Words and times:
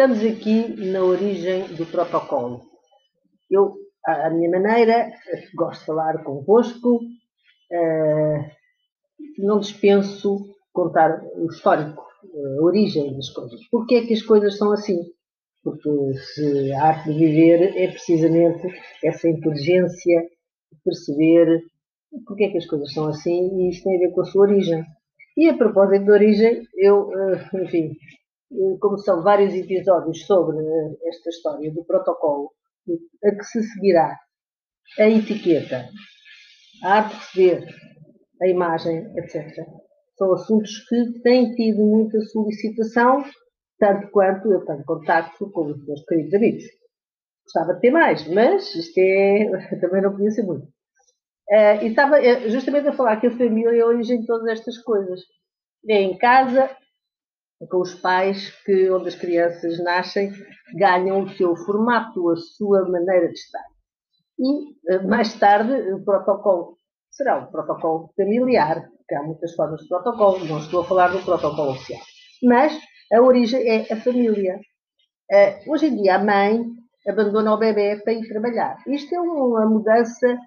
Estamos 0.00 0.24
aqui 0.24 0.66
na 0.92 1.02
origem 1.04 1.74
do 1.74 1.84
protocolo. 1.84 2.62
Eu, 3.50 3.74
à 4.06 4.30
minha 4.30 4.48
maneira, 4.48 5.12
gosto 5.54 5.80
de 5.80 5.86
falar 5.88 6.24
convosco, 6.24 6.96
uh, 6.96 8.50
não 9.36 9.60
dispenso 9.60 10.56
contar 10.72 11.22
o 11.36 11.48
histórico, 11.48 12.02
a 12.34 12.62
origem 12.64 13.14
das 13.14 13.28
coisas. 13.28 13.60
Porquê 13.70 13.96
é 13.96 14.06
que 14.06 14.14
as 14.14 14.22
coisas 14.22 14.56
são 14.56 14.72
assim? 14.72 15.04
Porque 15.62 15.90
se 16.34 16.72
a 16.72 16.82
arte 16.82 17.12
de 17.12 17.18
viver 17.18 17.76
é 17.76 17.88
precisamente 17.88 18.74
essa 19.04 19.28
inteligência 19.28 20.22
de 20.72 20.78
perceber 20.82 21.62
porque 22.26 22.44
é 22.44 22.48
que 22.48 22.56
as 22.56 22.64
coisas 22.64 22.90
são 22.94 23.06
assim 23.08 23.50
e 23.54 23.68
isto 23.68 23.84
tem 23.84 23.96
a 23.96 24.00
ver 24.08 24.12
com 24.12 24.22
a 24.22 24.24
sua 24.24 24.44
origem. 24.44 24.82
E 25.36 25.46
a 25.46 25.58
propósito 25.58 26.06
da 26.06 26.14
origem, 26.14 26.62
eu, 26.78 27.10
eh, 27.12 27.50
enfim, 27.64 27.90
eh, 27.90 28.20
como 28.80 28.98
são 28.98 29.22
vários 29.22 29.54
episódios 29.54 30.26
sobre 30.26 30.58
eh, 30.58 31.08
esta 31.08 31.30
história 31.30 31.72
do 31.72 31.84
protocolo, 31.84 32.50
a 33.24 33.30
que 33.30 33.44
se 33.44 33.62
seguirá 33.62 34.18
a 34.98 35.08
etiqueta, 35.08 35.88
a 36.82 36.94
arte 36.94 37.14
de 37.34 37.48
receber, 37.48 37.74
a 38.42 38.48
imagem, 38.48 39.06
etc. 39.16 39.64
São 40.16 40.32
assuntos 40.32 40.78
que 40.88 41.20
têm 41.22 41.54
tido 41.54 41.78
muita 41.84 42.20
solicitação, 42.20 43.24
tanto 43.78 44.10
quanto 44.10 44.50
eu 44.52 44.64
tenho 44.64 44.84
contacto 44.84 45.50
com 45.50 45.66
os 45.66 45.86
meus 45.86 46.04
queridos 46.04 46.34
amigos. 46.34 46.64
Gostava 47.44 47.74
de 47.74 47.80
ter 47.80 47.90
mais, 47.90 48.26
mas 48.28 48.74
isto 48.74 48.98
é, 48.98 49.78
também 49.80 50.02
não 50.02 50.12
podia 50.12 50.30
ser 50.30 50.42
muito. 50.42 50.66
Uh, 51.48 51.82
e 51.82 51.88
estava 51.88 52.20
justamente 52.48 52.88
a 52.88 52.92
falar 52.92 53.20
que 53.20 53.26
a 53.26 53.30
família 53.36 53.76
é 53.76 53.80
a 53.80 53.86
origem 53.86 54.20
de 54.20 54.26
todas 54.26 54.46
estas 54.46 54.78
coisas. 54.78 55.20
É 55.88 56.00
em 56.00 56.16
casa, 56.16 56.70
com 57.68 57.80
os 57.80 57.94
pais 57.94 58.50
que, 58.64 58.90
onde 58.90 59.08
as 59.08 59.14
crianças 59.14 59.82
nascem, 59.82 60.32
ganham 60.74 61.22
o 61.22 61.28
seu 61.30 61.54
formato, 61.56 62.30
a 62.30 62.36
sua 62.36 62.88
maneira 62.88 63.28
de 63.28 63.34
estar. 63.34 63.64
E, 64.38 64.92
eh, 64.92 65.02
mais 65.02 65.38
tarde, 65.38 65.72
o 65.92 66.02
protocolo 66.02 66.78
será 67.10 67.38
o 67.38 67.50
protocolo 67.50 68.10
familiar, 68.16 68.88
que 69.06 69.14
há 69.14 69.22
muitas 69.22 69.54
formas 69.54 69.80
de 69.80 69.88
protocolo, 69.88 70.44
não 70.46 70.58
estou 70.58 70.80
a 70.80 70.84
falar 70.84 71.08
do 71.08 71.22
protocolo 71.22 71.72
oficial. 71.72 72.00
Mas 72.42 72.78
a 73.12 73.20
origem 73.20 73.68
é 73.68 73.92
a 73.92 74.00
família. 74.00 74.58
Uh, 75.30 75.72
hoje 75.72 75.86
em 75.86 75.96
dia, 75.96 76.16
a 76.16 76.24
mãe 76.24 76.64
abandona 77.06 77.54
o 77.54 77.58
bebê 77.58 78.00
para 78.02 78.12
ir 78.12 78.26
trabalhar. 78.28 78.76
Isto 78.86 79.14
é 79.14 79.20
uma 79.20 79.66
mudança 79.66 80.38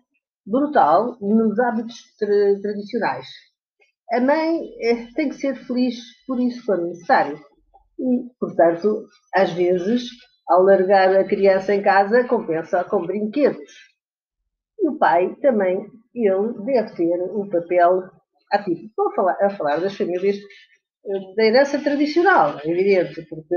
brutal 0.46 1.18
nos 1.22 1.60
hábitos 1.60 1.96
tra 2.18 2.62
tradicionais. 2.62 3.28
A 4.14 4.22
mãe 4.22 4.62
eh, 4.80 5.08
tem 5.16 5.30
que 5.30 5.36
ser 5.36 5.56
feliz 5.56 5.96
por 6.28 6.40
isso 6.40 6.64
for 6.66 6.78
necessário. 6.78 7.36
E, 8.00 8.30
portanto, 8.40 9.08
às 9.34 9.52
vezes, 9.54 10.08
ao 10.48 10.62
largar 10.62 11.16
a 11.16 11.24
criança 11.24 11.74
em 11.74 11.82
casa, 11.82 12.24
compensa 12.28 12.84
com 12.84 13.08
brinquedos. 13.08 13.72
E 14.80 14.88
o 14.88 15.00
pai 15.00 15.36
também, 15.42 15.88
ele 16.14 16.54
deve 16.64 16.96
ter 16.96 17.22
um 17.34 17.50
papel 17.50 18.04
ativo. 18.52 18.86
Estou 18.86 19.08
a 19.08 19.16
falar, 19.16 19.38
a 19.42 19.50
falar 19.50 19.80
das 19.80 19.98
famílias 19.98 20.38
eh, 20.38 21.36
da 21.36 21.46
herança 21.46 21.80
tradicional, 21.80 22.60
é 22.64 22.70
evidente, 22.70 23.26
porque 23.28 23.56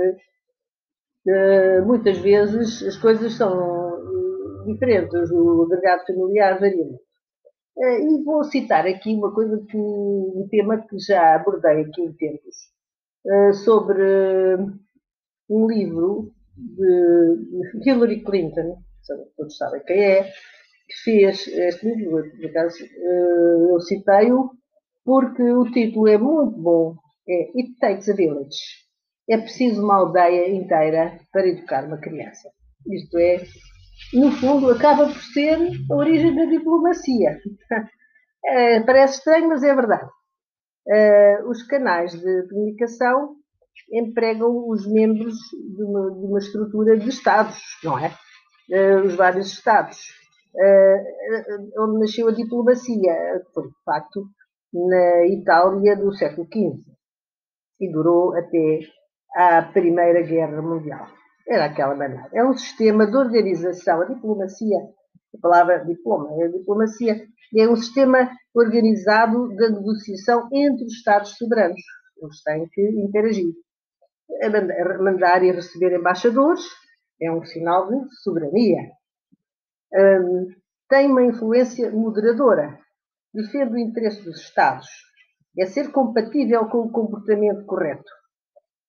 uh, 1.29 1.87
muitas 1.87 2.17
vezes 2.19 2.83
as 2.83 2.97
coisas 2.97 3.35
são 3.35 4.65
diferentes, 4.65 5.31
o 5.31 5.67
delegado 5.67 6.07
familiar 6.07 6.59
varia. 6.59 7.06
Eh, 7.79 8.01
e 8.01 8.25
vou 8.25 8.43
citar 8.45 8.87
aqui 8.87 9.15
uma 9.15 9.33
coisa 9.35 9.59
que, 9.69 9.77
um 9.77 10.49
tema 10.51 10.79
que 10.87 10.99
já 10.99 11.35
abordei 11.35 11.83
aqui 11.83 12.03
em 12.03 12.13
tempos, 12.15 12.57
eh, 13.27 13.53
sobre 13.53 14.57
um 15.51 15.67
livro 15.67 16.33
de 16.57 17.89
Hillary 17.89 18.23
Clinton, 18.25 18.79
todos 19.37 19.57
sabem 19.57 19.83
quem 19.85 20.03
é, 20.03 20.25
que 20.25 20.97
fez 21.05 21.47
este 21.49 21.87
livro, 21.95 22.25
por 22.31 22.47
acaso 22.47 22.83
eh, 22.83 23.73
eu 23.73 23.81
citei-o, 23.81 24.51
porque 25.05 25.43
o 25.43 25.71
título 25.71 26.09
é 26.09 26.19
muito 26.19 26.59
bom, 26.59 26.97
é 27.29 27.51
It 27.59 27.77
Takes 27.79 28.09
a 28.09 28.15
Village. 28.15 28.87
É 29.29 29.39
preciso 29.39 29.83
uma 29.83 29.97
aldeia 29.97 30.49
inteira 30.49 31.19
para 31.33 31.49
educar 31.49 31.85
uma 31.85 31.99
criança. 31.99 32.49
Isto 32.87 33.19
é, 33.19 33.39
no 34.13 34.31
fundo, 34.33 34.71
acaba 34.71 35.07
por 35.07 35.23
ser 35.33 35.59
a 35.91 35.95
origem 35.95 36.35
da 36.35 36.45
diplomacia. 36.45 37.39
É, 38.45 38.81
parece 38.87 39.19
estranho, 39.19 39.49
mas 39.49 39.63
é 39.63 39.75
verdade. 39.75 40.09
É, 40.89 41.43
os 41.45 41.63
canais 41.65 42.13
de 42.13 42.49
comunicação 42.49 43.37
empregam 43.93 44.69
os 44.69 44.87
membros 44.87 45.35
de 45.77 45.83
uma, 45.83 46.11
de 46.13 46.27
uma 46.27 46.39
estrutura 46.39 46.99
de 46.99 47.09
Estados, 47.09 47.61
não 47.83 47.99
é? 47.99 48.13
é 48.71 48.97
os 48.97 49.15
vários 49.15 49.53
Estados. 49.53 49.99
Onde 51.79 52.01
nasceu 52.01 52.29
a 52.29 52.33
diplomacia, 52.33 53.43
foi 53.53 53.65
de 53.65 53.85
facto 53.85 54.27
na 54.73 55.27
Itália 55.27 55.97
do 55.97 56.13
século 56.15 56.47
XV 56.47 56.83
e 57.81 57.93
durou 57.93 58.35
até 58.35 58.81
à 59.35 59.63
Primeira 59.63 60.23
Guerra 60.23 60.63
Mundial. 60.63 61.07
Era 61.49 61.67
aquela 61.67 61.95
maneira. 61.95 62.29
É 62.35 62.45
um 62.45 62.57
sistema 62.57 63.07
de 63.07 63.17
organização. 63.17 64.01
A 64.01 64.05
diplomacia, 64.07 64.79
a 65.35 65.39
palavra 65.41 65.85
diploma, 65.85 66.29
é 66.41 66.47
a 66.47 66.51
diplomacia, 66.51 67.25
é 67.57 67.69
um 67.69 67.77
sistema 67.77 68.31
organizado 68.55 69.49
de 69.49 69.71
negociação 69.71 70.49
entre 70.53 70.85
os 70.85 70.93
Estados 70.93 71.37
soberanos. 71.37 71.81
Eles 72.21 72.43
têm 72.43 72.69
que 72.69 72.83
interagir. 72.83 73.53
Mandar 75.01 75.45
e 75.45 75.53
receber 75.53 75.97
embaixadores 75.97 76.63
é 77.23 77.31
um 77.31 77.45
sinal 77.45 77.89
de 77.89 78.15
soberania. 78.23 78.91
Um, 79.95 80.49
tem 80.89 81.11
uma 81.11 81.25
influência 81.25 81.91
moderadora. 81.93 82.79
Defende 83.33 83.73
o 83.73 83.79
interesse 83.79 84.23
dos 84.25 84.41
Estados. 84.41 84.89
É 85.59 85.67
ser 85.67 85.91
compatível 85.91 86.69
com 86.69 86.79
o 86.79 86.91
comportamento 86.91 87.65
correto. 87.65 88.11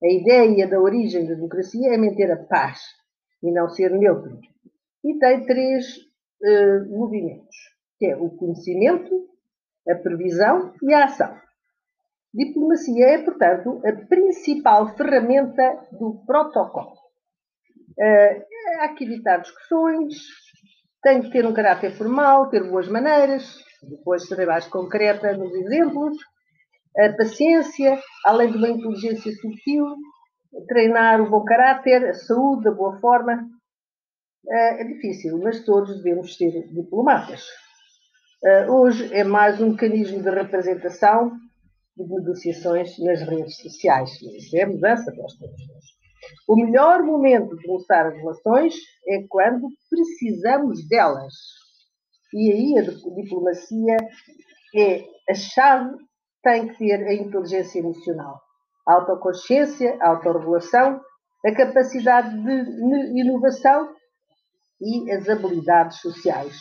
A 0.04 0.08
ideia 0.08 0.68
da 0.68 0.80
origem 0.80 1.26
da 1.26 1.34
democracia 1.34 1.94
é 1.94 1.98
manter 1.98 2.32
a 2.32 2.38
paz 2.38 2.80
e 3.42 3.52
não 3.52 3.68
ser 3.70 3.92
neutro. 3.92 4.40
E 5.04 5.18
tem 5.18 5.46
três 5.46 5.98
uh, 5.98 6.90
movimentos, 6.90 7.56
que 7.98 8.06
é 8.06 8.16
o 8.16 8.30
conhecimento, 8.30 9.28
a 9.90 9.96
previsão 9.96 10.74
e 10.84 10.94
a 10.94 11.06
ação. 11.06 11.36
Diplomacia 12.34 13.08
é, 13.08 13.18
portanto, 13.24 13.82
a 13.86 13.92
principal 14.08 14.96
ferramenta 14.96 15.88
do 15.94 16.22
protocolo. 16.28 16.94
Uh, 17.98 18.44
há 18.82 18.90
que 18.90 19.06
evitar 19.06 19.38
discussões, 19.38 20.14
tem 21.02 21.22
que 21.22 21.32
ter 21.32 21.46
um 21.46 21.54
caráter 21.54 21.92
formal, 21.92 22.50
ter 22.50 22.70
boas 22.70 22.88
maneiras, 22.88 23.64
depois 23.82 24.28
serei 24.28 24.46
mais 24.46 24.68
concreta 24.68 25.36
nos 25.36 25.54
exemplos, 25.54 26.18
a 26.98 27.14
paciência, 27.14 28.00
além 28.26 28.52
de 28.52 28.58
uma 28.58 28.70
inteligência 28.70 29.32
sutil, 29.34 29.86
treinar 30.68 31.22
o 31.22 31.30
bom 31.30 31.44
caráter, 31.44 32.06
a 32.06 32.14
saúde, 32.14 32.68
a 32.68 32.72
boa 32.72 33.00
forma. 33.00 33.48
É 34.50 34.84
difícil, 34.86 35.38
mas 35.40 35.64
todos 35.66 36.02
devemos 36.02 36.36
ser 36.38 36.68
diplomatas. 36.70 37.44
Eh, 38.44 38.70
hoje 38.70 39.14
é 39.14 39.24
mais 39.24 39.60
um 39.60 39.72
mecanismo 39.72 40.22
de 40.22 40.30
representação 40.30 41.32
de 41.98 42.08
negociações 42.08 42.98
nas 43.00 43.22
redes 43.24 43.58
sociais. 43.58 44.12
Isso 44.22 44.56
é 44.56 44.66
mudança 44.66 45.12
os 45.12 45.38
tempos. 45.38 45.98
O 46.48 46.56
melhor 46.56 47.04
momento 47.04 47.58
de 47.58 47.66
começar 47.66 48.08
as 48.08 48.16
relações 48.16 48.76
é 49.08 49.24
quando 49.28 49.68
precisamos 49.90 50.88
delas. 50.88 51.34
E 52.34 52.52
aí 52.52 52.78
a 52.78 52.82
diplomacia 52.84 53.98
é 54.76 55.04
a 55.30 55.34
chave 55.34 55.98
tem 56.44 56.68
que 56.68 56.78
ter 56.78 57.08
a 57.08 57.14
inteligência 57.14 57.80
emocional, 57.80 58.42
a 58.88 58.94
autoconsciência, 58.94 59.98
a 60.02 60.10
autorregulação, 60.10 61.02
a 61.46 61.52
capacidade 61.54 62.30
de 62.42 63.20
inovação 63.20 63.94
e 64.82 65.12
as 65.12 65.28
habilidades 65.30 66.00
sociais. 66.00 66.56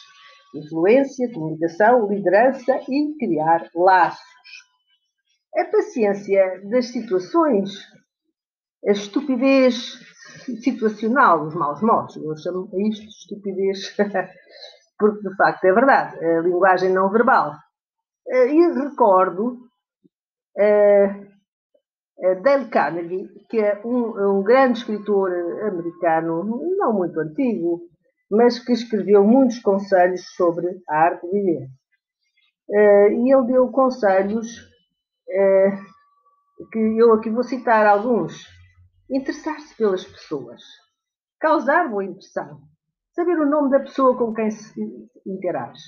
Influência, 0.54 1.30
comunicação, 1.32 2.08
liderança 2.08 2.80
e 2.88 3.16
criar 3.18 3.68
laços. 3.74 4.24
A 5.56 5.64
paciência 5.64 6.62
das 6.70 6.86
situações, 6.86 7.70
a 8.86 8.92
estupidez 8.92 9.98
situacional, 10.62 11.46
os 11.46 11.54
maus 11.54 11.80
modos, 11.82 12.16
eu 12.16 12.36
chamo 12.36 12.70
isto 12.88 13.02
de 13.02 13.08
estupidez, 13.08 13.96
porque 14.98 15.28
de 15.28 15.36
facto 15.36 15.64
é 15.64 15.72
verdade, 15.72 16.24
a 16.24 16.40
linguagem 16.40 16.92
não 16.92 17.10
verbal. 17.10 17.54
Eh, 18.28 18.54
e 18.54 18.72
recordo 18.74 19.65
Dale 22.42 22.68
Carnegie, 22.70 23.28
que 23.50 23.58
é 23.58 23.80
um, 23.84 24.38
um, 24.38 24.42
grande 24.42 24.78
escritor 24.78 25.30
americano, 25.68 26.44
não 26.76 26.92
muito 26.94 27.20
antigo, 27.20 27.82
mas 28.30 28.58
que 28.58 28.72
escreveu 28.72 29.22
muitos 29.24 29.58
conselhos 29.60 30.24
sobre 30.34 30.66
a 30.88 30.96
arte 30.96 31.26
de 31.26 31.32
viver. 31.32 31.68
Uh, 32.68 33.12
e 33.12 33.32
ele 33.32 33.46
deu 33.46 33.68
conselhos 33.68 34.48
que 36.72 36.78
eu 36.78 37.12
aqui 37.12 37.30
vou 37.30 37.42
citar 37.42 37.86
alguns. 37.86 38.46
interessar-se 39.10 39.76
pelas 39.76 40.04
pessoas, 40.04 40.60
causar 41.38 41.88
boa 41.88 42.04
impressão, 42.04 42.60
saber 43.14 43.38
o 43.38 43.48
nome 43.48 43.70
da 43.70 43.80
pessoa 43.80 44.16
com 44.16 44.34
quem 44.34 44.50
se 44.50 44.80
interage, 45.24 45.82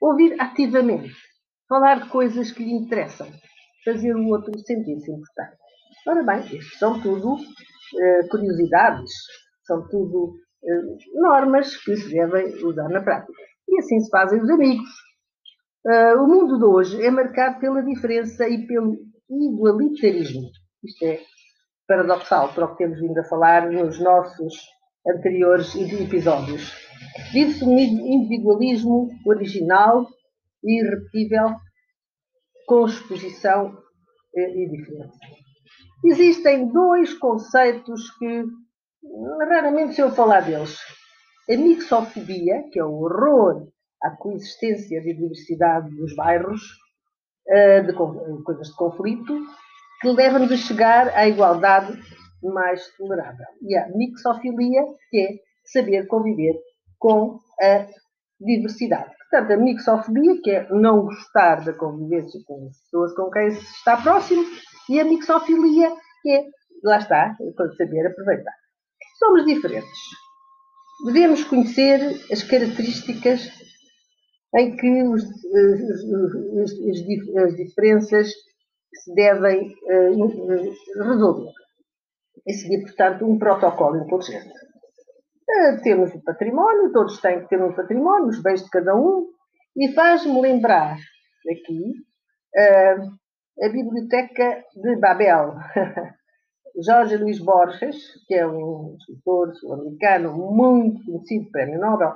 ouvir 0.00 0.40
ativamente, 0.40 1.14
falar 1.68 2.00
de 2.00 2.08
coisas 2.08 2.50
que 2.50 2.64
lhe 2.64 2.72
interessam, 2.72 3.28
fazer 3.92 4.14
o 4.14 4.28
outro 4.28 4.58
sentir-se 4.58 5.10
importante. 5.10 5.56
Ora 6.06 6.22
bem, 6.22 6.40
isto 6.56 6.78
são 6.78 7.00
tudo 7.00 7.34
uh, 7.34 8.28
curiosidades, 8.30 9.10
são 9.64 9.86
tudo 9.88 10.34
uh, 10.62 11.20
normas 11.20 11.76
que 11.76 11.96
se 11.96 12.10
devem 12.10 12.64
usar 12.64 12.88
na 12.88 13.02
prática. 13.02 13.32
E 13.68 13.78
assim 13.78 14.00
se 14.00 14.10
fazem 14.10 14.40
os 14.40 14.50
amigos. 14.50 14.88
Uh, 15.86 16.22
o 16.22 16.26
mundo 16.26 16.58
de 16.58 16.64
hoje 16.64 17.04
é 17.04 17.10
marcado 17.10 17.60
pela 17.60 17.82
diferença 17.82 18.48
e 18.48 18.66
pelo 18.66 18.96
igualitarismo. 19.30 20.50
Isto 20.84 21.04
é 21.04 21.20
paradoxal 21.86 22.52
para 22.52 22.66
o 22.66 22.70
que 22.72 22.84
temos 22.84 23.00
vindo 23.00 23.18
a 23.18 23.24
falar 23.24 23.70
nos 23.70 23.98
nossos 23.98 24.54
anteriores 25.06 25.74
episódios. 25.74 26.72
Vive-se 27.32 27.64
um 27.64 27.78
individualismo 27.78 29.08
original 29.26 30.06
e 30.62 30.80
irrepetível, 30.80 31.54
com 32.68 32.86
exposição 32.86 33.76
e 34.36 34.68
diferença. 34.68 35.18
Existem 36.04 36.68
dois 36.68 37.14
conceitos 37.14 38.10
que 38.18 38.44
raramente 39.40 39.94
se 39.94 40.02
eu 40.02 40.10
falar 40.10 40.42
deles. 40.42 40.78
A 41.50 41.56
mixofobia, 41.56 42.64
que 42.70 42.78
é 42.78 42.84
o 42.84 42.92
horror 42.92 43.66
à 44.02 44.10
coexistência 44.10 45.00
de 45.00 45.14
diversidade 45.14 45.88
dos 45.96 46.14
bairros, 46.14 46.60
eh, 47.48 47.80
de 47.80 47.92
coisas 47.94 48.68
de 48.68 48.76
conflito, 48.76 49.40
que 50.02 50.08
leva-nos 50.08 50.52
a 50.52 50.56
chegar 50.56 51.08
à 51.16 51.26
igualdade 51.26 51.98
mais 52.42 52.86
tolerável. 52.96 53.46
E 53.62 53.74
a 53.76 53.88
mixofilia, 53.88 54.82
que 55.10 55.20
é 55.20 55.28
saber 55.64 56.06
conviver 56.06 56.54
com 56.98 57.40
a 57.60 57.86
diversidade. 58.40 59.10
Portanto, 59.30 59.52
a 59.52 59.56
mixofobia, 59.56 60.40
que 60.42 60.50
é 60.50 60.68
não 60.70 61.02
gostar 61.02 61.64
da 61.64 61.72
convivência 61.72 62.40
com 62.46 62.66
as 62.68 62.78
pessoas 62.82 63.14
com 63.14 63.30
quem 63.30 63.50
se 63.50 63.60
está 63.60 63.96
próximo, 63.96 64.44
e 64.88 65.00
a 65.00 65.04
mixofilia, 65.04 65.90
que 66.22 66.30
é, 66.30 66.44
lá 66.82 66.98
está, 66.98 67.36
é 67.40 67.76
saber 67.76 68.06
aproveitar. 68.06 68.54
Somos 69.18 69.44
diferentes. 69.44 69.98
Devemos 71.04 71.44
conhecer 71.44 72.00
as 72.32 72.42
características 72.42 73.50
em 74.56 74.76
que 74.76 75.02
os, 75.02 75.22
as, 75.22 75.80
as, 76.62 77.44
as, 77.44 77.56
diferenças 77.56 78.32
se 78.94 79.14
devem 79.14 79.68
uh, 79.68 81.04
resolver. 81.04 81.52
E 82.46 82.54
seguir, 82.54 82.82
portanto, 82.82 83.26
um 83.26 83.38
protocolo 83.38 83.98
inteligente. 83.98 84.52
Uh, 85.48 85.82
temos 85.82 86.14
o 86.14 86.22
património, 86.22 86.92
todos 86.92 87.20
têm 87.20 87.40
que 87.40 87.48
ter 87.48 87.62
um 87.62 87.74
património, 87.74 88.28
os 88.28 88.42
bens 88.42 88.62
de 88.62 88.68
cada 88.68 88.94
um, 88.94 89.26
e 89.76 89.92
faz-me 89.92 90.40
lembrar 90.40 90.98
aqui 91.50 91.94
uh, 92.54 93.64
a 93.64 93.68
Biblioteca 93.70 94.62
de 94.76 94.96
Babel. 94.96 95.54
Jorge 96.80 97.16
Luís 97.16 97.40
Borges, 97.40 97.96
que 98.26 98.34
é 98.34 98.46
um 98.46 98.94
escritor 98.98 99.52
sul-americano 99.56 100.32
muito 100.32 101.04
conhecido, 101.04 101.50
prémio 101.50 101.80
Nobel, 101.80 102.14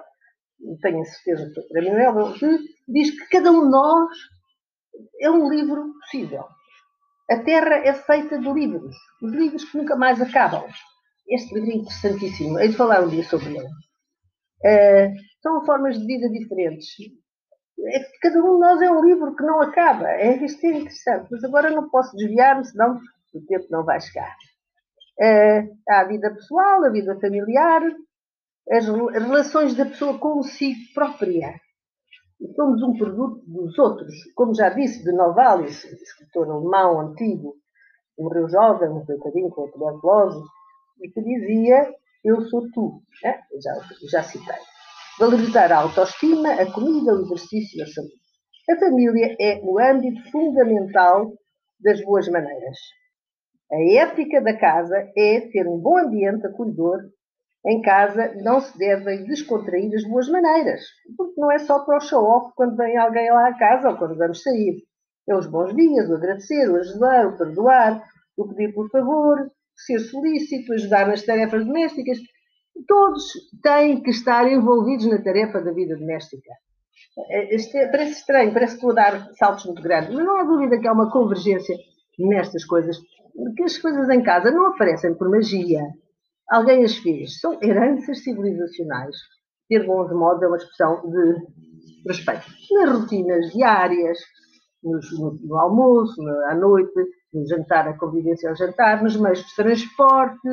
tenho 0.81 1.01
a 1.01 1.05
certeza 1.05 1.49
que 1.49 1.55
foi 1.55 1.65
prémio 1.65 1.99
Nobel, 1.99 2.35
que 2.35 2.59
diz 2.87 3.11
que 3.11 3.29
cada 3.29 3.51
um 3.51 3.65
de 3.65 3.71
nós 3.71 4.17
é 5.21 5.31
um 5.31 5.49
livro 5.51 5.93
possível. 6.01 6.45
A 7.31 7.39
Terra 7.43 7.77
é 7.77 7.93
feita 7.93 8.39
de 8.39 8.53
livros, 8.53 8.95
os 9.23 9.33
livros 9.33 9.65
que 9.65 9.79
nunca 9.79 9.97
mais 9.97 10.21
acabam. 10.21 10.65
Este 11.33 11.55
livro 11.55 11.71
é 11.71 11.75
interessantíssimo, 11.77 12.59
hei 12.59 12.69
de 12.69 12.77
falar 12.77 13.03
um 13.03 13.09
dia 13.09 13.25
sobre 13.25 13.57
ele. 13.57 13.67
Uh, 13.67 15.15
são 15.41 15.65
formas 15.65 15.99
de 15.99 16.07
vida 16.07 16.29
diferentes. 16.29 16.89
É 17.87 18.01
que 18.01 18.19
cada 18.21 18.39
um 18.39 18.55
de 18.55 18.61
nós 18.61 18.83
é 18.83 18.91
um 18.91 19.03
livro 19.03 19.35
que 19.35 19.43
não 19.43 19.63
acaba. 19.63 20.11
É, 20.11 20.37
isto 20.45 20.63
é 20.67 20.73
interessante, 20.73 21.29
mas 21.31 21.43
agora 21.43 21.71
não 21.71 21.89
posso 21.89 22.15
desviar-me, 22.17 22.67
senão 22.67 23.01
o 23.33 23.41
tempo 23.47 23.67
não 23.71 23.83
vai 23.83 23.99
chegar. 23.99 24.37
Uh, 25.19 25.75
há 25.89 26.01
a 26.01 26.05
vida 26.05 26.31
pessoal, 26.35 26.85
a 26.85 26.91
vida 26.91 27.19
familiar, 27.19 27.83
as 28.71 28.87
relações 28.87 29.75
da 29.75 29.87
pessoa 29.87 30.19
consigo 30.19 30.81
própria. 30.95 31.59
Somos 32.55 32.83
um 32.83 32.93
produto 32.93 33.43
dos 33.47 33.79
outros. 33.79 34.15
Como 34.35 34.55
já 34.55 34.69
disse 34.69 35.03
de 35.03 35.13
Novalis, 35.13 35.83
escritor 35.85 36.51
alemão 36.51 37.01
antigo, 37.01 37.55
morreu 38.19 38.51
jovem, 38.51 38.91
um 38.91 39.07
coitadinho 39.07 39.49
com 39.49 39.65
a 39.65 39.71
tuberculose, 39.71 40.43
e 41.01 41.09
que 41.11 41.23
dizia: 41.23 41.93
Eu 42.25 42.43
sou 42.49 42.71
tu. 42.73 43.03
É? 43.25 43.39
Já, 43.61 43.73
já 44.11 44.23
citei. 44.23 44.57
Valorizar 45.19 45.71
a 45.73 45.79
autoestima, 45.79 46.53
a 46.55 46.73
comida, 46.73 47.15
o 47.15 47.23
exercício 47.23 47.79
e 47.79 47.83
a 47.83 47.87
saúde. 47.87 48.15
A 48.71 48.77
família 48.77 49.37
é 49.41 49.61
o 49.63 49.79
âmbito 49.79 50.31
fundamental 50.31 51.33
das 51.81 52.03
boas 52.05 52.29
maneiras. 52.29 52.79
A 53.73 54.03
ética 54.03 54.41
da 54.41 54.57
casa 54.57 54.97
é 55.17 55.41
ter 55.41 55.67
um 55.67 55.79
bom 55.79 55.99
ambiente 55.99 56.47
acolhedor. 56.47 56.99
Em 57.67 57.81
casa 57.81 58.35
não 58.43 58.61
se 58.61 58.77
devem 58.77 59.25
descontrair 59.25 59.95
as 59.95 60.05
boas 60.05 60.29
maneiras, 60.29 60.81
porque 61.17 61.41
não 61.41 61.51
é 61.51 61.59
só 61.59 61.85
para 61.85 61.97
o 61.97 62.01
show-off 62.01 62.53
quando 62.57 62.77
vem 62.77 62.97
alguém 62.97 63.31
lá 63.31 63.49
à 63.49 63.59
casa 63.59 63.91
ou 63.91 63.97
quando 63.97 64.17
vamos 64.17 64.43
sair. 64.43 64.83
É 65.29 65.35
os 65.35 65.47
bons 65.47 65.75
dias, 65.75 66.09
o 66.11 66.15
agradecer, 66.15 66.69
o 66.69 66.77
ajudar, 66.77 67.27
o 67.29 67.39
perdoar, 67.39 68.03
o 68.37 68.49
pedir 68.49 68.75
por 68.75 68.91
favor, 68.91 69.51
ser 69.85 69.99
solícito, 70.01 70.73
ajudar 70.73 71.07
nas 71.09 71.23
tarefas 71.23 71.65
domésticas. 71.65 72.19
Todos 72.87 73.25
têm 73.63 74.03
que 74.03 74.11
estar 74.11 74.51
envolvidos 74.51 75.07
na 75.07 75.23
tarefa 75.23 75.61
da 75.61 75.73
vida 75.73 75.97
doméstica. 75.97 76.51
Este 77.51 77.77
é, 77.77 77.89
parece 77.89 78.21
estranho, 78.21 78.53
parece 78.53 78.73
que 78.73 78.77
estou 78.79 78.91
a 78.93 78.95
dar 78.95 79.33
saltos 79.35 79.67
muito 79.67 79.83
grandes, 79.83 80.15
mas 80.15 80.25
não 80.25 80.37
há 80.37 80.45
dúvida 80.45 80.79
que 80.79 80.89
há 80.89 80.93
uma 80.93 81.11
convergência 81.11 81.77
nestas 82.19 82.65
coisas, 82.65 82.97
que 83.57 83.63
as 83.63 83.77
coisas 83.79 84.09
em 84.09 84.23
casa 84.23 84.51
não 84.51 84.69
aparecem 84.69 85.15
por 85.15 85.29
magia. 85.29 85.83
Alguém 86.51 86.85
as 86.85 86.97
fez. 86.97 87.39
São 87.41 87.59
heranças 87.63 88.23
civilizacionais. 88.23 89.17
Ter 89.69 89.87
bons 89.87 90.11
modos 90.13 90.43
é 90.43 90.47
uma 90.47 90.57
expressão 90.57 91.03
de 91.11 91.37
respeito. 92.07 92.43
Nas 92.73 93.01
rotinas 93.01 93.53
diárias, 93.53 94.19
no, 94.83 95.01
no 95.43 95.59
almoço, 95.59 96.21
à 96.49 96.55
noite, 96.55 96.93
no 97.33 97.47
jantar, 97.47 97.89
a 97.89 97.97
convivência 97.97 98.49
ao 98.51 98.57
jantar, 98.57 99.03
nos 99.03 99.17
meios 99.17 99.45
de 99.45 99.55
transporte, 99.55 100.49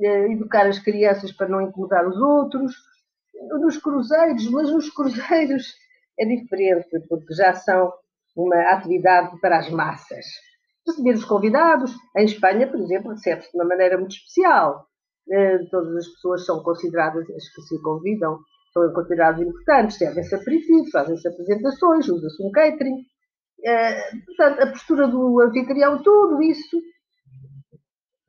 eh, 0.00 0.32
educar 0.32 0.66
as 0.66 0.78
crianças 0.78 1.32
para 1.32 1.48
não 1.48 1.60
incomodar 1.60 2.06
os 2.06 2.16
outros, 2.16 2.74
nos 3.60 3.76
cruzeiros, 3.76 4.50
mas 4.50 4.70
nos 4.70 4.90
cruzeiros 4.90 5.74
é 6.18 6.24
diferente, 6.24 7.00
porque 7.08 7.34
já 7.34 7.54
são 7.54 7.92
uma 8.36 8.60
atividade 8.72 9.38
para 9.40 9.58
as 9.58 9.70
massas. 9.70 10.24
Receber 10.86 11.14
os 11.14 11.24
convidados, 11.24 11.94
em 12.16 12.24
Espanha, 12.24 12.66
por 12.66 12.80
exemplo, 12.80 13.10
recebe-se 13.10 13.50
de 13.50 13.58
uma 13.58 13.66
maneira 13.66 13.98
muito 13.98 14.12
especial. 14.12 14.86
Eh, 15.30 15.58
todas 15.70 15.94
as 15.96 16.08
pessoas 16.08 16.46
são 16.46 16.62
consideradas, 16.62 17.28
as 17.30 17.48
que 17.48 17.62
se 17.62 17.82
convidam, 17.82 18.38
são 18.72 18.92
consideradas 18.92 19.40
importantes, 19.46 19.98
servem-se 19.98 20.34
aperitivos, 20.34 20.90
fazem-se 20.90 21.28
apresentações, 21.28 22.08
usa-se 22.08 22.42
um 22.42 22.50
catering. 22.50 23.04
Eh, 23.64 24.10
portanto, 24.26 24.60
a 24.62 24.66
postura 24.68 25.08
do 25.08 25.40
anfitrião, 25.40 26.02
tudo 26.02 26.42
isso 26.42 26.80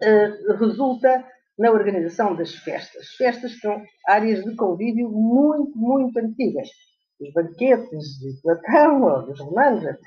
eh, 0.01 0.31
resulta 0.57 1.25
na 1.57 1.71
organização 1.71 2.35
das 2.35 2.55
festas. 2.55 3.09
Festas 3.17 3.59
são 3.59 3.83
áreas 4.07 4.43
de 4.43 4.55
convívio 4.55 5.09
muito, 5.09 5.77
muito 5.77 6.17
antigas. 6.17 6.69
Os 7.19 7.33
banquetes 7.33 8.17
de 8.19 8.41
Platão, 8.41 9.25
dos 9.25 9.39
romanos, 9.41 9.83
etc. 9.83 10.01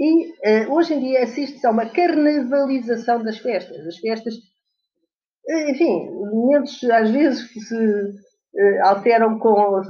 E 0.00 0.30
uh, 0.30 0.72
hoje 0.72 0.94
em 0.94 1.00
dia 1.00 1.22
assiste-se 1.22 1.64
a 1.66 1.70
uma 1.70 1.86
carnavalização 1.86 3.22
das 3.22 3.38
festas. 3.38 3.86
As 3.86 3.98
festas, 3.98 4.34
enfim, 5.70 6.10
momentos 6.10 6.82
às 6.84 7.10
vezes 7.10 7.44
que 7.52 7.60
se 7.60 7.76
alteram 8.82 9.38
com 9.38 9.80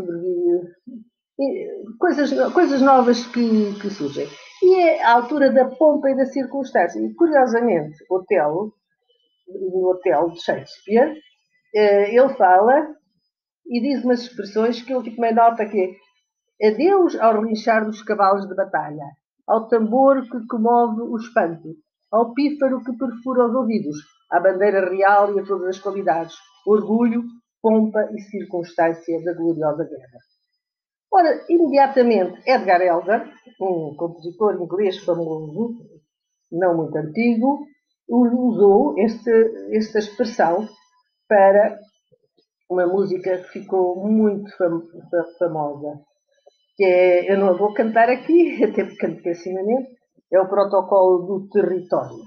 coisas, 1.99 2.52
coisas 2.52 2.80
novas 2.80 3.26
que, 3.26 3.75
que 3.80 3.90
surgem. 3.90 4.28
E 4.62 4.75
é 4.80 5.02
a 5.02 5.12
altura 5.12 5.50
da 5.52 5.66
pompa 5.66 6.11
e 6.11 6.16
da 6.16 6.26
circunstância. 6.26 6.99
E, 7.00 7.14
curiosamente, 7.14 7.97
Otelo, 8.11 8.75
no 9.49 9.90
Hotel 9.90 10.30
de 10.30 10.42
Shakespeare, 10.42 11.14
eh, 11.75 12.14
ele 12.14 12.35
fala 12.35 12.88
e 13.66 13.80
diz 13.80 14.04
umas 14.04 14.23
expressões 14.23 14.83
que 14.83 14.92
eu 14.92 15.02
tomei 15.02 15.33
nota 15.33 15.66
que 15.66 15.97
é 16.61 16.68
adeus 16.68 17.14
ao 17.21 17.40
relinchar 17.40 17.85
dos 17.85 18.02
cavalos 18.02 18.49
de 18.49 18.54
batalha, 18.54 19.04
ao 19.47 19.68
tambor 19.68 20.23
que 20.23 20.47
comove 20.47 21.02
o 21.02 21.16
espanto, 21.16 21.76
ao 22.11 22.35
pífaro 22.35 22.83
que 22.83 22.97
perfura 22.97 23.47
os 23.47 23.54
ouvidos, 23.54 23.97
à 24.30 24.40
bandeira 24.40 24.88
real 24.90 25.37
e 25.37 25.40
a 25.40 25.45
todas 25.45 25.68
as 25.68 25.78
qualidades, 25.78 26.35
orgulho, 26.66 27.23
pompa 27.62 28.09
e 28.12 28.21
circunstância 28.23 29.23
da 29.23 29.35
gloriosa 29.35 29.85
guerra. 29.85 30.18
Ora, 31.11 31.45
imediatamente, 31.49 32.41
Edgar 32.47 32.83
Elgar, 32.83 33.33
um 33.61 33.95
compositor 33.97 34.61
inglês 34.61 34.99
famoso, 35.05 35.79
não 36.53 36.77
muito 36.77 36.97
antigo, 36.97 37.67
usou 38.09 38.99
este, 38.99 39.31
esta 39.73 39.99
expressão 39.99 40.69
para 41.29 41.79
uma 42.71 42.87
música 42.87 43.38
que 43.38 43.49
ficou 43.49 43.97
muito 44.07 44.50
famosa, 45.38 46.00
que 46.77 46.85
é, 46.85 47.33
eu 47.33 47.38
não 47.38 47.57
vou 47.57 47.73
cantar 47.73 48.09
aqui, 48.11 48.62
até 48.65 48.85
porque 48.85 48.97
canto 48.99 49.23
pessimamente, 49.23 49.88
é 50.31 50.41
o 50.41 50.49
protocolo 50.49 51.27
do 51.27 51.49
território. 51.49 52.19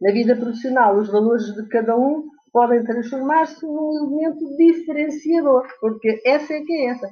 Na 0.00 0.12
vida 0.12 0.36
profissional, 0.36 0.96
os 0.96 1.10
valores 1.10 1.44
de 1.54 1.68
cada 1.68 1.96
um 1.96 2.24
podem 2.52 2.84
transformar-se 2.84 3.64
num 3.64 3.92
elemento 3.96 4.56
diferenciador, 4.56 5.66
porque 5.80 6.20
essa 6.24 6.54
é 6.54 6.60
que 6.62 6.72
é 6.72 6.90
essa. 6.90 7.08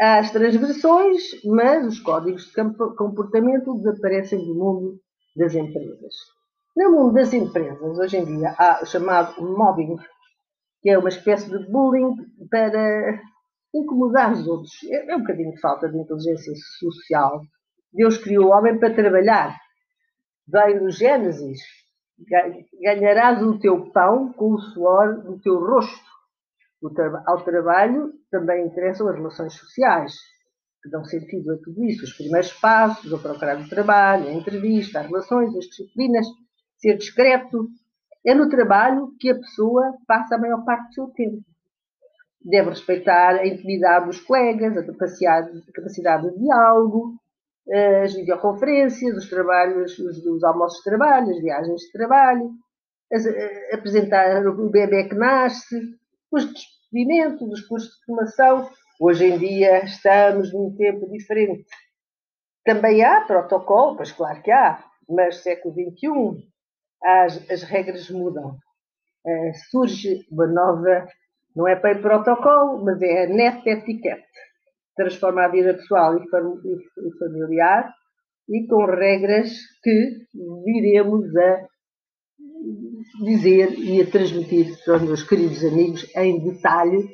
As 0.00 0.30
transgressões, 0.32 1.22
mas 1.44 1.86
os 1.86 2.00
códigos 2.00 2.46
de 2.46 2.52
comportamento 2.96 3.74
desaparecem 3.74 4.44
do 4.44 4.54
mundo 4.54 5.00
das 5.36 5.54
empresas. 5.54 6.14
No 6.76 6.90
mundo 6.90 7.14
das 7.14 7.32
empresas, 7.32 7.98
hoje 7.98 8.16
em 8.16 8.24
dia, 8.24 8.54
há 8.58 8.80
o 8.82 8.86
chamado 8.86 9.40
mobbing, 9.40 9.96
que 10.82 10.90
é 10.90 10.98
uma 10.98 11.08
espécie 11.08 11.48
de 11.48 11.70
bullying 11.70 12.16
para 12.50 13.20
incomodar 13.72 14.32
os 14.32 14.46
outros. 14.46 14.72
É, 14.90 15.12
é 15.12 15.16
um 15.16 15.20
bocadinho 15.20 15.52
de 15.52 15.60
falta 15.60 15.88
de 15.88 15.96
inteligência 15.96 16.52
social. 16.80 17.42
Deus 17.92 18.18
criou 18.18 18.46
o 18.46 18.50
homem 18.50 18.78
para 18.78 18.92
trabalhar. 18.92 19.56
Vem 20.48 20.80
no 20.80 20.90
Gênesis. 20.90 21.60
Ganharás 22.82 23.42
o 23.42 23.58
teu 23.58 23.90
pão 23.92 24.32
com 24.32 24.54
o 24.54 24.60
suor 24.60 25.22
do 25.22 25.38
teu 25.40 25.58
rosto. 25.58 26.13
Ao 27.26 27.42
trabalho 27.42 28.12
também 28.30 28.66
interessam 28.66 29.08
as 29.08 29.16
relações 29.16 29.54
sociais, 29.54 30.12
que 30.82 30.90
dão 30.90 31.02
sentido 31.04 31.52
a 31.52 31.56
tudo 31.56 31.82
isso. 31.84 32.04
Os 32.04 32.12
primeiros 32.12 32.52
passos, 32.52 33.10
o 33.10 33.18
procurar 33.18 33.58
o 33.58 33.68
trabalho, 33.68 34.28
a 34.28 34.32
entrevista, 34.32 35.00
as 35.00 35.06
relações, 35.06 35.56
as 35.56 35.64
disciplinas, 35.64 36.26
ser 36.76 36.98
discreto. 36.98 37.68
É 38.26 38.34
no 38.34 38.48
trabalho 38.48 39.14
que 39.18 39.30
a 39.30 39.34
pessoa 39.34 39.94
passa 40.06 40.34
a 40.34 40.38
maior 40.38 40.62
parte 40.64 40.88
do 40.88 40.94
seu 40.94 41.06
tempo. 41.08 41.42
Deve 42.42 42.70
respeitar 42.70 43.36
a 43.36 43.46
intimidade 43.46 44.06
dos 44.06 44.20
colegas, 44.20 44.76
a 44.76 44.84
capacidade, 44.84 45.62
a 45.66 45.72
capacidade 45.72 46.30
de 46.30 46.38
diálogo, 46.38 47.14
as 48.02 48.12
videoconferências, 48.12 49.16
os 49.16 49.30
trabalhos, 49.30 49.98
os, 49.98 50.18
os 50.26 50.44
almoços 50.44 50.78
de 50.78 50.84
trabalho, 50.84 51.30
as 51.30 51.40
viagens 51.40 51.80
de 51.80 51.92
trabalho, 51.92 52.50
as, 53.10 53.26
apresentar 53.72 54.46
o 54.46 54.68
bebê 54.68 55.08
que 55.08 55.14
nasce, 55.14 55.80
os 56.30 56.52
despedimentos, 56.52 57.48
os 57.48 57.66
cursos 57.66 57.90
de 57.90 58.04
formação. 58.06 58.70
Hoje 59.00 59.26
em 59.26 59.38
dia 59.38 59.84
estamos 59.84 60.52
num 60.52 60.74
tempo 60.76 61.10
diferente. 61.10 61.66
Também 62.64 63.04
há 63.04 63.20
protocolo, 63.22 63.96
pois 63.96 64.12
claro 64.12 64.42
que 64.42 64.50
há, 64.50 64.82
mas 65.08 65.42
século 65.42 65.74
XXI 65.74 66.48
as, 67.02 67.50
as 67.50 67.62
regras 67.62 68.10
mudam. 68.10 68.56
Uh, 69.26 69.52
surge 69.70 70.26
uma 70.30 70.46
nova, 70.46 71.06
não 71.54 71.66
é 71.68 71.76
para 71.76 71.98
protocolo, 71.98 72.84
mas 72.84 73.00
é 73.02 73.24
a 73.24 73.28
net 73.28 73.68
etiquette. 73.68 74.26
Transforma 74.96 75.44
a 75.44 75.48
vida 75.48 75.74
pessoal 75.74 76.16
e, 76.16 76.22
e 76.22 77.18
familiar 77.18 77.92
e 78.48 78.66
com 78.66 78.84
regras 78.84 79.50
que 79.82 80.26
viremos 80.64 81.34
a 81.36 81.66
dizer 83.24 83.78
e 83.78 84.00
a 84.00 84.06
transmitir 84.10 84.76
para 84.84 84.96
os 84.96 85.02
meus 85.02 85.22
queridos 85.22 85.64
amigos 85.64 86.06
em 86.16 86.38
detalhe 86.40 87.08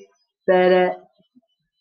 para 0.46 0.96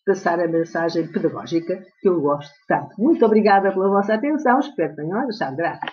passar 0.06 0.40
a 0.40 0.48
mensagem 0.48 1.06
pedagógica 1.10 1.82
que 2.00 2.08
eu 2.08 2.20
gosto 2.20 2.52
tanto. 2.66 2.90
Muito 2.98 3.24
obrigada 3.24 3.72
pela 3.72 3.88
vossa 3.88 4.14
atenção, 4.14 4.58
espero 4.60 4.90
que 4.90 5.02
tenham 5.02 5.28
achado 5.28 5.56
graça. 5.56 5.86